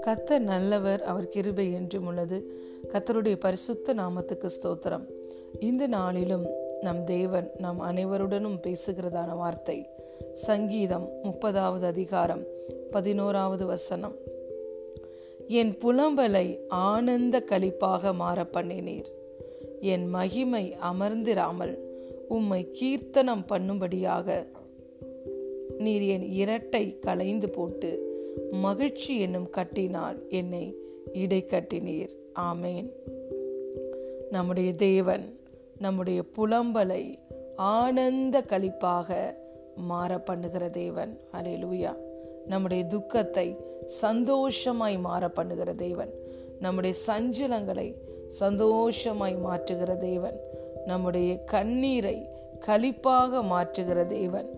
[0.00, 2.50] கத்தர் நல்லவர் அவர் கிருபை என்றும் உள்ளது.
[2.88, 5.06] கத்தருடைய பரிசுத்த நாமத்துக்கு ஸ்தோத்திரம்.
[5.60, 6.46] இந்த நாளிலும்
[6.80, 9.88] நம் தேவன் நம் அனைவருடனும் பேசுகிறதான வார்த்தை
[10.32, 12.44] சங்கீதம் முப்பதாவது அதிகாரம்
[12.90, 14.14] பதினோராவது வசனம்.
[15.48, 19.10] என் புலம்பலை ஆனந்த கழிப்பாக மாற பண்ணினீர்.
[19.80, 21.88] என் மகிமை அமர்ந்திராமல்
[22.28, 24.46] உம்மை கீர்த்தனம் பண்ணும்படியாக
[25.80, 27.90] நீர் என் இரட்டை களைந்து போட்டு
[28.50, 30.76] மகிழ்ச்சி என்னும் கட்டினால் என்னை
[31.12, 32.88] இடை கட்டினீர் ஆமேன்.
[34.30, 35.38] நம்முடைய தேவன்
[35.78, 37.18] நம்முடைய புலம்பலை
[37.56, 39.34] ஆனந்த கழிப்பாக
[39.76, 41.18] மாற பண்ணுகிற தேவன்.
[41.32, 41.92] அலே லூயா
[42.46, 43.56] நம்முடைய துக்கத்தை
[43.86, 46.12] சந்தோஷமாய் மாற பண்ணுகிற தேவன்.
[46.60, 47.94] நம்முடைய சஞ்சலங்களை
[48.28, 50.38] சந்தோஷமாய் மாற்றுகிற தேவன்.
[50.86, 52.28] நம்முடைய கண்ணீரை
[52.66, 54.48] கழிப்பாக மாற்றுகிற தேவன்.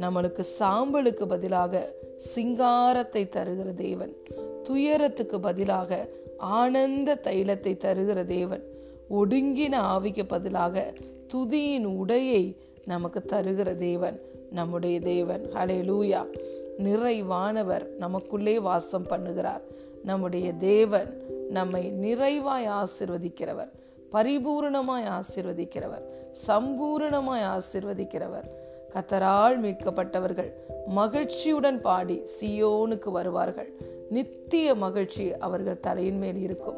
[0.00, 1.92] நம்மளுக்கு சாம்பலுக்கு பதிலாக
[2.34, 4.14] சிங்காரத்தை தருகிற தேவன்.
[4.62, 8.62] துயரத்துக்கு பதிலாக ஆனந்த தைலத்தை தருகிற தேவன்.
[9.10, 10.92] ஒடுங்கின ஆவிக்கு பதிலாக
[11.34, 14.20] துதியின் உடையை நமக்கு தருகிற தேவன்
[14.50, 15.42] நம்முடைய தேவன்.
[15.54, 16.22] ஹலே லூயா
[16.78, 19.60] நிறைவானவர் நமக்குள்ளே வாசம் பண்ணுகிறார்.
[20.04, 23.70] நம்முடைய தேவன் நம்மை நிறைவாய் ஆசிர்வதிக்கிறவர்
[24.12, 26.04] பரிபூர்ணமாய் ஆசிர்வதிக்கிறவர்
[26.46, 28.48] சம்பூரணமாய் ஆசிர்வதிக்கிறவர்.
[28.94, 30.52] கத்தரால் மீட்கப்பட்டவர்கள்
[30.86, 33.72] மகிழ்ச்சியுடன் பாடி சியோனுக்கு வருவார்கள்.
[34.10, 36.76] நித்திய மகிழ்ச்சி அவர்கள் தலையின் மேல் இருக்கும்.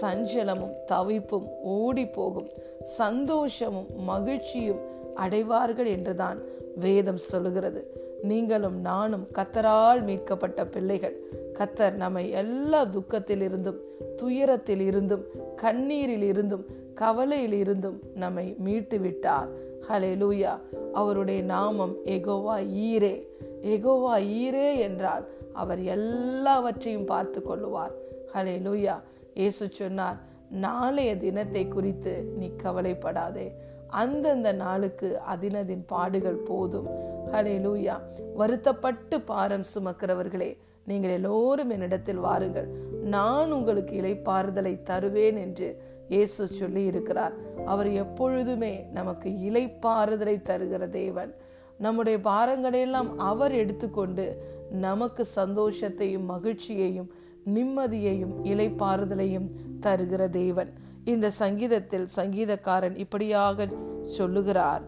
[0.00, 2.48] சஞ்சலமும் தவிப்பும் ஓடி போகும்
[2.82, 4.80] சந்தோஷமும் மகிழ்ச்சியும்
[5.14, 6.38] அடைவார்கள் என்றுதான்
[6.76, 8.00] வேதம் சொல்லுகிறது.
[8.22, 11.16] நீங்களும் நானும் கத்தரால் மீட்கப்பட்ட பிள்ளைகள்.
[11.58, 13.80] கத்தர் நம்மை எல்லா துக்கத்தில் இருந்தும்
[14.16, 15.24] துயரத்தில் இருந்தும்
[15.56, 16.64] கண்ணீரில் இருந்தும்
[16.94, 19.48] கவலையில் இருந்தும் நம்மை மீட்டு விட்டார்
[19.88, 20.52] ஹலே லூயா
[20.92, 22.56] அவருடைய நாமம் எகோவா
[22.90, 23.14] ஈரே.
[23.62, 27.94] எகோவா ஈரே என்றால் அவர் எல்லாவற்றையும் பார்த்து கொள்ளுவார்.
[28.34, 28.94] ஹலே லூயா
[29.34, 30.16] இயேசு சொன்னார்
[30.50, 33.52] நாளைய தினத்தை குறித்து நீ கவலைப்படாதே.
[33.88, 36.86] அந்தந்த நாளுக்கு அதினதின் பாடுகள் போதும்.
[37.32, 37.96] ஹலே லூயா
[38.34, 42.68] வருத்தப்பட்டு பாரம் சுமக்கிறவர்களே நீங்கள் எல்லோரும் என்னிடத்தில் வாருங்கள்.
[43.02, 47.32] நான் உங்களுக்கு இலைப்பாறுதலை தருவேன் என்று இயேசு சொல்லி இருக்கிறார்.
[47.66, 51.34] அவர் எப்பொழுதுமே நமக்கு இலைப்பாறுதலை தருகிற தேவன்.
[51.78, 57.10] நம்முடைய பாரங்களையெல்லாம் அவர் எடுத்துக்கொண்டு நமக்கு சந்தோஷத்தையும் மகிழ்ச்சியையும்
[57.54, 59.48] நிம்மதியையும் இலைப்பாறுதலையும்
[59.80, 60.72] தருகிற தேவன்.
[61.04, 63.68] இந்த சங்கீதத்தில் சங்கீதக்காரன் இப்படியாக
[64.04, 64.82] சொல்லுகிறார்.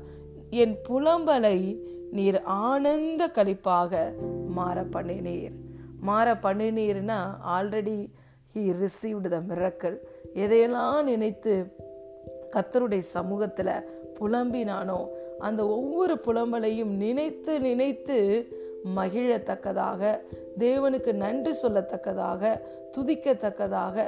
[0.50, 1.78] என் புலம்பலை
[2.12, 4.12] நீர் ஆனந்த கழிப்பாக
[4.48, 5.63] மாற பண்ணினீர்
[6.08, 7.18] மாற பண்ணினீர்னா
[7.56, 7.98] already
[8.52, 9.96] he received the miracle
[10.42, 11.54] எதையெல்லாம் நினைத்து
[12.54, 13.76] கத்தருடைய சமூகத்தில்
[14.18, 14.98] புலம்பினானோ
[15.38, 18.18] அந்த ஒவ்வொரு புலம்பலையும் நினைத்து நினைத்து
[18.96, 20.02] மகிழத்தக்கதாக
[20.58, 22.52] தேவனுக்கு நன்றி சொல்லத்தக்கதாக
[22.96, 24.06] துதிக்கத்தக்கதாக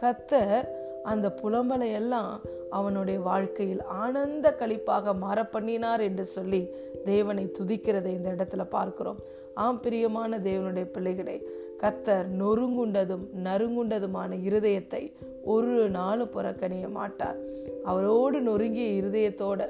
[0.00, 0.58] கத்தர்
[1.04, 2.32] அந்த புலம்பலை எல்லாம்
[2.70, 6.62] அவனுடைய வாழ்க்கையில் ஆனந்த கழிப்பாக மாற பண்ணினார் என்று சொல்லி
[7.04, 9.20] தேவனை துதிக்கிறதை இந்த இடத்துல பார்க்கிறோம்.
[9.64, 11.36] ஆம் பிரியமான தேவனுடைய பிள்ளைகளை
[11.82, 15.00] கத்தர் நொறுங்குண்டதும் நறுங்குண்டதுமான இருதயத்தை
[15.44, 17.38] ஒரு நாளும் புறக்கணிய மாட்டார்.
[17.84, 19.60] அவரோடு நொறுங்கிய இருதயத்தோட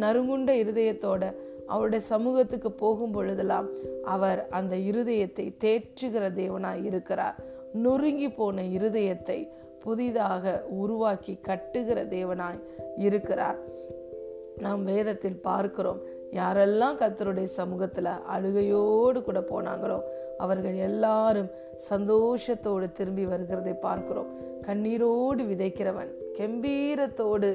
[0.00, 1.22] நறுங்குண்ட இருதயத்தோட
[1.66, 3.68] அவருடைய சமூகத்துக்கு போகும் பொழுதெல்லாம்
[4.04, 7.36] அவர் அந்த இருதயத்தை தேற்றுகிற தேவனாய் இருக்கிறார்.
[7.84, 9.38] நொறுங்கி போன இருதயத்தை
[9.84, 12.60] புதிதாக உருவாக்கி கட்டுகிற தேவனாய்
[12.98, 13.60] இருக்கிறார்.
[14.58, 16.02] நாம் வேதத்தில் பார்க்கிறோம்
[16.38, 19.98] யாரெல்லாம் கத்தருடைய சமூகத்துல அழுகையோடு கூட போனாங்களோ
[20.38, 21.50] அவர்கள் எல்லாரும்
[21.90, 24.30] சந்தோஷத்தோடு திரும்பி வருகிறதை பார்க்கிறோம்.
[24.66, 27.48] கண்ணீரோடு விதைக்கிறவன் கம்பீரத்தோடு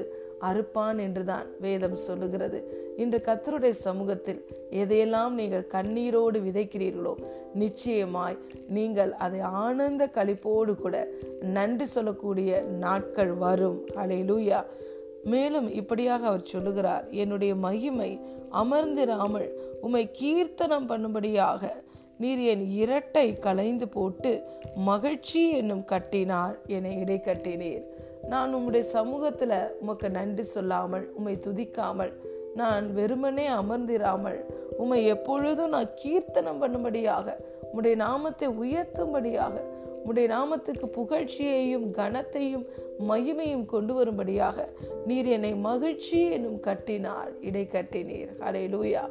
[0.48, 2.58] அறுப்பான் என்றுதான் வேதம் சொல்லுகிறது.
[2.96, 4.40] இன்று கத்தருடைய சமூகத்தில்
[4.82, 7.12] எதையெல்லாம் நீங்கள் கண்ணீரோடு விதைக்கிறீர்களோ
[7.54, 8.38] நிச்சயமாய்
[8.76, 10.96] நீங்கள் அதை ஆனந்த கழிப்போடு கூட
[11.56, 13.78] நன்றி சொல்லக்கூடிய நாட்கள் வரும்.
[14.02, 14.60] அலையிலூயா
[15.24, 18.20] மேலும் இப்படியாக அவர் சொல்லுகிறார் என்னுடைய மகிமை
[18.50, 19.50] அமர்ந்திராமல்
[19.80, 21.72] உம்மை கீர்த்தனம் பண்ணும்படியாக
[22.18, 24.44] நீர் என் இரட்டை கலைந்து போட்டு
[24.76, 27.82] மகிழ்ச்சி என்னும் கட்டினால் என்னை இடை கட்டினீர்.
[28.28, 32.12] நான் உம்முடைய சமூகத்துல உமக்கு நன்றி சொல்லாமல் உம்மை துதிக்காமல்
[32.54, 34.44] நான் வெறுமனே அமர்ந்திராமல்
[34.78, 37.36] உம்மை எப்பொழுதும் நான் கீர்த்தனம் பண்ணும்படியாக
[37.72, 39.62] உம்முடைய நாமத்தை உயர்த்தும்படியாக
[40.04, 42.66] உடைய நாமத்துக்கு புகழ்ச்சியையும் கனத்தையும்
[43.08, 44.68] மகிமையும் கொண்டு வரும்படியாக
[45.06, 48.38] நீர் என்னை மகிழ்ச்சி என்னும் கட்டினார் இடை கட்டினீர்.
[48.38, 49.02] அடே லூயா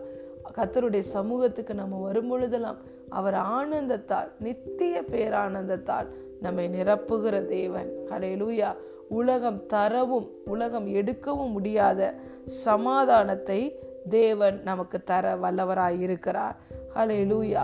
[0.56, 6.08] கத்தருடைய சமூகத்துக்கு நம்ம வரும்பொழுதெல்லாம் அவர் ஆனந்தத்தால் நித்திய பேரானந்தத்தால்
[6.42, 7.90] நம்மை நிரப்புகிற தேவன்.
[8.10, 8.76] அடே லூயா
[9.10, 12.14] உலகம் தரவும் உலகம் எடுக்கவும் முடியாத
[12.46, 16.56] சமாதானத்தை தேவன் நமக்கு தர வல்லவராய் இருக்கிறார்
[16.96, 17.64] ஹலே லூயா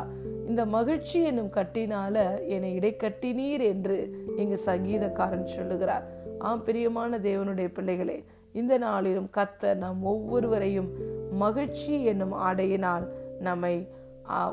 [0.49, 2.15] இந்த மகிழ்ச்சி என்னும் கட்டினால
[2.47, 3.97] என்னை இடைக்கட்டினீர் என்று
[4.37, 6.05] இங்கு சங்கீதக்காரன் சொல்லுகிறார்.
[6.39, 8.17] ஆம் பிரியமான தேவனுடைய பிள்ளைகளே
[8.53, 10.89] இந்த நாளிலும் கத்த நம் ஒவ்வொருவரையும்
[11.43, 13.05] மகிழ்ச்சி என்னும் ஆடையினால்
[13.39, 13.75] நம்மை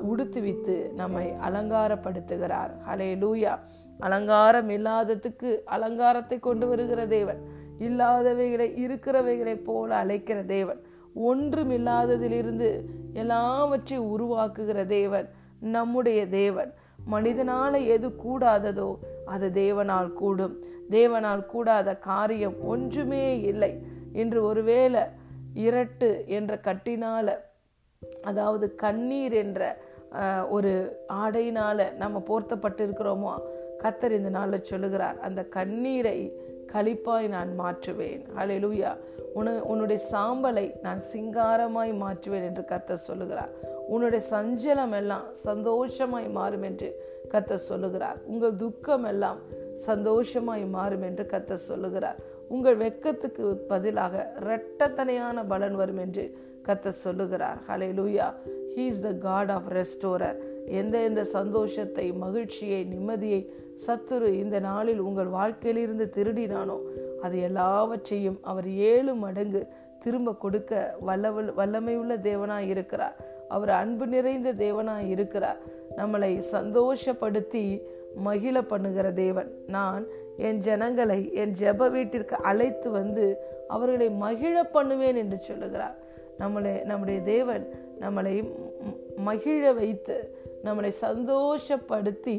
[0.08, 2.72] உடுத்துவித்து நம்மை அலங்காரப்படுத்துகிறார்.
[2.88, 3.52] ஹலே லூயா
[3.98, 7.40] அலங்காரம் இல்லாததுக்கு அலங்காரத்தை கொண்டு வருகிற தேவன்
[7.78, 10.80] இல்லாதவைகளை இருக்கிறவைகளை போல அழைக்கிற தேவன்
[11.14, 12.68] ஒன்றும் இல்லாததிலிருந்து
[13.12, 15.28] எல்லாவற்றையும் உருவாக்குகிற தேவன்
[15.76, 16.70] நம்முடைய தேவன்.
[17.12, 18.90] மனிதனால எது கூடாததோ
[19.34, 20.54] அது தேவனால் கூடும்.
[20.96, 23.72] தேவனால் கூடாத காரியம் ஒன்றுமே இல்லை.
[24.12, 25.02] இன்று ஒருவேளை
[25.66, 27.26] இரட்டு என்ற கட்டினால
[28.30, 29.60] அதாவது கண்ணீர் என்ற
[30.56, 30.72] ஒரு
[31.22, 33.34] ஆடையினால நம்ம போர்த்தப்பட்டிருக்கிறோமோ?
[33.82, 36.18] கத்தர் இந்த நாளில் சொல்லுகிறார் அந்த கண்ணீரை
[36.72, 38.22] கழிப்பாய் நான் மாற்றுவேன்.
[38.40, 38.90] அலையலூயா
[39.38, 43.52] உன உன்னுடைய சாம்பலை நான் சிங்காரமாய் மாற்றுவேன் என்று கத்தர் சொல்லுகிறார்.
[43.88, 48.18] உன்னுடைய சஞ்சலம் எல்லாம் சந்தோஷமாய் மாறும் என்று கத்த சொல்லுகிறார்.
[48.26, 49.38] உங்கள் துக்கம் எல்லாம்
[49.74, 52.16] சந்தோஷமாய் மாறும் என்று கத்த சொல்லுகிறார்.
[52.48, 56.38] உங்கள் வெக்கத்துக்கு பதிலாக இரட்டத்தனையான பலன் வரும் என்று
[56.68, 57.58] கத்த சொல்லுகிறார்.
[57.94, 58.32] Hallelujah
[58.76, 60.36] he is the God of restorer
[60.66, 63.52] எந்த எந்த சந்தோஷத்தை மகிழ்ச்சியை நிம்மதியை
[63.86, 66.78] சத்துரு இந்த நாளில் உங்கள் வாழ்க்கையிலிருந்து திருடினானோ
[67.22, 69.68] அது எல்லாவற்றையும் அவர் ஏழு மடங்கு
[70.00, 73.16] திரும்ப கொடுக்க வல்லவல் வல்லமையுள்ள தேவனாய் இருக்கிறார்.
[73.56, 75.60] அவர் அன்பு நிறைந்த தேவனாக இருக்கிறார்
[75.98, 77.64] நம்மளை சந்தோஷப்படுத்தி
[78.26, 79.50] மகிழ பண்ணுகிற தேவன்.
[79.76, 80.04] நான்
[80.46, 83.24] என் ஜனங்களை என் ஜெப வீட்டிற்கு அழைத்து வந்து
[83.74, 85.96] அவர்களை மகிழ பண்ணுவேன் என்று சொல்லுகிறார்.
[86.40, 87.64] நம்மளை நம்முடைய தேவன்
[88.02, 88.34] நம்மளை
[89.28, 90.16] மகிழ வைத்து
[90.66, 92.36] நம்மளை சந்தோஷப்படுத்தி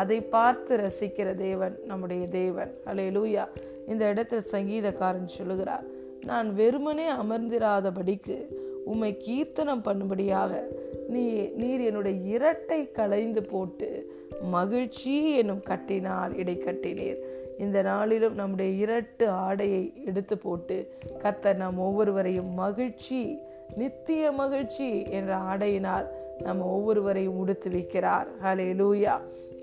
[0.00, 2.72] அதை பார்த்து ரசிக்கிற தேவன் நம்முடைய தேவன்.
[2.90, 3.44] அலே லூயா
[3.92, 5.86] இந்த இடத்தில் சங்கீதக்காரன் சொல்லுகிறார்
[6.30, 8.38] நான் வெறுமனே அமர்ந்திராதபடிக்கு
[8.92, 10.52] உம்மை கீர்த்தனம் பண்ணும்படியாக
[11.14, 11.24] நீ
[11.60, 13.88] நீர் என்னுடைய இரட்டை களைந்து போட்டு
[14.56, 17.20] மகிழ்ச்சி என்னும் கட்டினால் இடை கட்டினீர்.
[17.58, 20.76] இந்த நாளிலும் நம்முடைய இரட்டு ஆடையை எடுத்து போட்டு
[21.22, 23.20] கத்த நம் ஒவ்வொருவரையும் மகிழ்ச்சி
[23.76, 24.88] நித்திய மகிழ்ச்சி
[25.18, 26.06] என்ற ஆடையினால்
[26.42, 28.28] நம்ம ஒவ்வொருவரையும் உடுத்து வைக்கிறார்.
[28.44, 29.14] ஹலே லூயா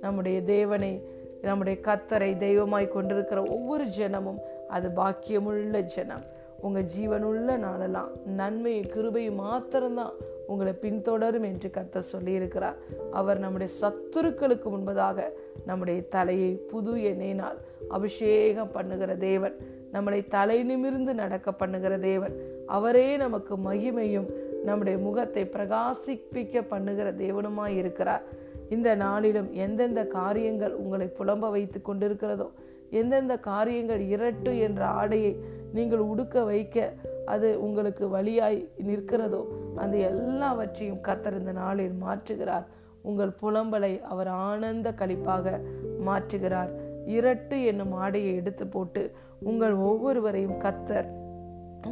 [0.01, 0.93] நம்முடைய தேவனை
[1.41, 4.39] நம்முடைய கத்தரை தெய்வமாய் கொண்டிருக்கிற ஒவ்வொரு ஜனமும்
[4.75, 6.25] அது பாக்கியமுள்ள ஜனம்.
[6.65, 10.15] உங்கள் ஜீவனுள்ள நாளெல்லாம் நன்மையும் கிருபையும் மாத்திரம்தான்
[10.47, 12.77] உங்களை பின்தொடரும் என்று கத்த சொல்லியிருக்கிறார்.
[13.11, 15.27] அவர் நம்முடைய சத்துருக்களுக்கு முன்பதாக
[15.65, 17.57] நம்முடைய தலையை புது எண்ணெயினால்
[17.97, 19.55] அபிஷேகம் பண்ணுகிற தேவன்
[19.93, 22.35] நம்மளை தலை நிமிர்ந்து நடக்க பண்ணுகிற தேவன்
[22.77, 24.29] அவரே நமக்கு மகிமையும்
[24.63, 28.23] நம்முடைய முகத்தை பிரகாசிப்பிக்க பண்ணுகிற தேவனுமாய் இருக்கிறார்.
[28.69, 32.47] இந்த நாளிலும் எந்தெந்த காரியங்கள் உங்களை புலம்ப வைத்து கொண்டிருக்கிறதோ
[32.89, 35.43] எந்தெந்த காரியங்கள் இரட்டு என்ற ஆடையை
[35.73, 36.93] நீங்கள் உடுக்க வைக்க
[37.25, 39.43] அது உங்களுக்கு வழியாய் நிற்கிறதோ
[39.75, 42.65] அந்த எல்லாவற்றையும் கத்தர் இந்த நாளில் மாற்றுகிறார்.
[43.01, 45.61] உங்கள் புலம்பலை அவர் ஆனந்த கழிப்பாக
[46.05, 46.71] மாற்றுகிறார்.
[47.05, 51.07] இரட்டு என்னும் ஆடையை எடுத்து போட்டு உங்கள் ஒவ்வொருவரையும் கத்தர்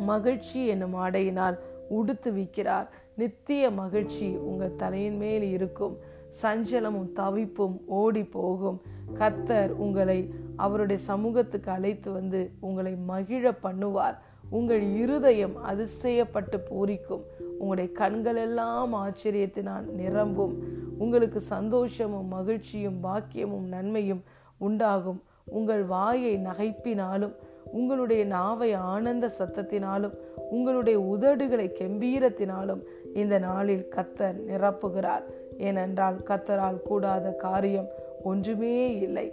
[0.06, 5.98] மகிழ்ச்சி என்னும் ஆடையினால் உடுத்து விற்கிறார் நித்திய மகிழ்ச்சி உங்கள் தலையின் மேல் இருக்கும்.
[6.42, 8.82] சஞ்சலமும் தவிப்பும் ஓடி போகும்
[9.20, 10.20] கத்தர் உங்களை
[10.56, 14.18] அவருடைய சமூகத்துக்கு அழைத்து வந்து உங்களை மகிழ பண்ணுவார்.
[14.50, 17.24] உங்கள் இருதயம் அதிசயப்பட்டு பூரிக்கும்.
[17.58, 20.56] உங்களுடைய கண்கள் எல்லாம் ஆச்சரியத்தினால் நிரம்பும்.
[20.98, 24.24] உங்களுக்கு சந்தோஷமும் மகிழ்ச்சியும் பாக்கியமும் நன்மையும்
[24.58, 25.22] உண்டாகும்.
[25.46, 27.34] உங்கள் வாயை நகைப்பினாலும்
[27.72, 30.14] உங்களுடைய நாவை ஆனந்த சத்தத்தினாலும்
[30.50, 32.82] உங்களுடைய உதடுகளை கெம்பீரத்தினாலும்
[33.14, 35.24] இந்த நாளில் கத்தர் நிரப்புகிறார்.
[35.58, 37.90] ஏனென்றால் கத்தரால் கூடாத காரியம்
[38.24, 39.28] ஒன்றுமே இல்லை.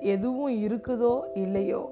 [0.00, 1.82] எதுவும் இருக்குதோ இல்லையோ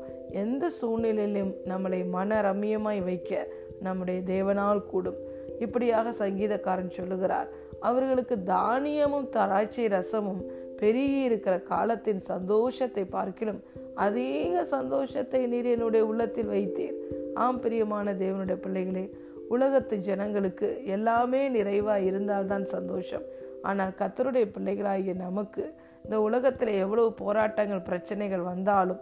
[0.43, 3.47] எந்த சூழ்நிலையிலும் நம்மளை மன ரம்மியமாய் வைக்க
[3.81, 5.21] நம்முடைய தேவனால் கூடும்.
[5.59, 7.49] இப்படியாக சங்கீதக்காரன் சொல்லுகிறார்
[7.81, 10.43] அவர்களுக்கு தானியமும் தராட்சை ரசமும்
[10.81, 13.61] பெருகி இருக்கிற காலத்தின் சந்தோஷத்தை பார்க்கிலும்
[13.95, 16.97] அதிக சந்தோஷத்தை நீர் என்னுடைய உள்ளத்தில் வைத்தீர்.
[17.35, 19.05] ஆம் பிரியமான தேவனுடைய பிள்ளைகளே
[19.49, 23.25] உலகத்து ஜனங்களுக்கு எல்லாமே நிறைவாக இருந்தால்தான் சந்தோஷம்.
[23.63, 25.65] ஆனால் கத்தருடைய பிள்ளைகளாகிய நமக்கு
[26.05, 29.01] இந்த உலகத்தில் எவ்வளவு போராட்டங்கள் பிரச்சனைகள் வந்தாலும்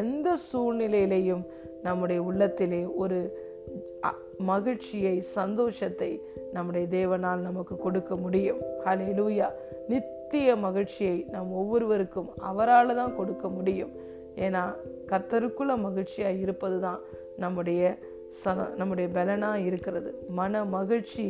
[0.00, 1.44] எந்த சூழ்நிலையிலையும்
[1.82, 3.18] நம்முடைய உள்ளத்திலே ஒரு
[4.50, 6.10] மகிழ்ச்சியை சந்தோஷத்தை
[6.52, 8.60] நம்முடைய தேவனால் நமக்கு கொடுக்க முடியும்.
[8.84, 9.48] ஹலே லூயா
[9.88, 13.92] நித்திய மகிழ்ச்சியை நம் ஒவ்வொருவருக்கும் அவரால் தான் கொடுக்க முடியும்.
[14.44, 14.62] ஏன்னா
[15.10, 17.00] கத்தருக்குள்ள மகிழ்ச்சியாக இருப்பது தான்
[17.36, 17.82] நம்முடைய
[18.38, 20.10] ச நம்முடைய பலனாக இருக்கிறது.
[20.28, 21.26] மன மகிழ்ச்சி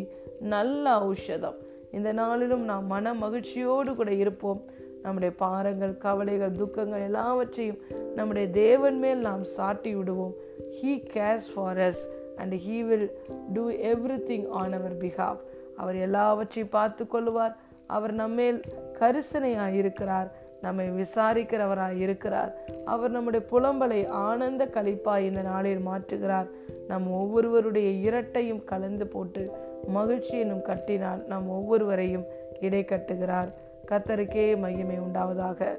[0.55, 1.59] நல்ல ஔஷதம்.
[1.97, 4.63] இந்த நாளிலும் நாம் மன மகிழ்ச்சியோடு கூட இருப்போம்.
[5.03, 7.79] நம்முடைய பாரங்கள் கவலைகள் துக்கங்கள் எல்லாவற்றையும்
[8.15, 10.35] நம்முடைய தேவன் மேல் நாம் சாட்டி விடுவோம்.
[10.77, 12.03] He cares for us
[12.37, 13.11] and he will
[13.53, 13.71] do
[14.31, 15.39] everything on our behalf
[15.77, 18.61] அவர் எல்லாவற்றையும் பார்த்து கொள்வார் அவர் நம்மேல்
[18.99, 20.29] கரிசனையாக இருக்கிறார்.
[20.61, 22.53] நம்மை விசாரிக்கிறவராய் இருக்கிறார்.
[22.85, 26.49] அவர் நம்முடைய புலம்பலை ஆனந்த கழிப்பாய் இந்த நாளில் மாற்றுகிறார்.
[26.89, 29.43] நம் ஒவ்வொருவருடைய இரட்டையும் கலந்து போட்டு
[29.87, 32.25] மகிழ்ச்சி என்னும் கட்டினால் நம் ஒவ்வொருவரையும்
[32.61, 33.51] இடை கட்டுகிறார்.
[33.87, 35.79] கத்தருக்கே மையமே உண்டாவதாக.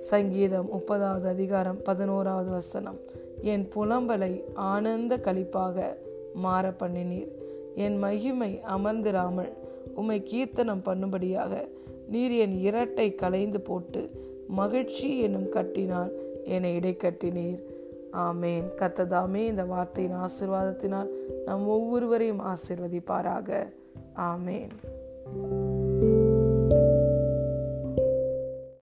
[0.00, 2.98] சங்கீதம் முப்பதாவது அதிகாரம் பதினோராவது வசனம்.
[3.42, 5.96] என் புலம்பலை ஆனந்த கழிப்பாக
[6.34, 7.28] மாற பண்ணினீர்.
[7.74, 9.52] என் மகிமை அமர்ந்திராமல்
[9.94, 11.68] உம்மை கீர்த்தனம் பண்ணும்படியாக
[12.08, 14.10] நீர் என் இரட்டை கலைந்து போட்டு
[14.48, 16.12] மகிழ்ச்சி என்னும் கட்டினால்
[16.44, 17.60] என்னை இடை கட்டினீர்.
[18.16, 18.64] ஆமேன்.
[18.76, 21.08] கத்ததாமே இந்த வார்த்தையின் ஆசிர்வாதத்தினால்
[21.44, 23.72] நம் ஒவ்வொருவரையும் ஆசிர்வதிப்பாராக.
[24.16, 24.70] ஆமேன்.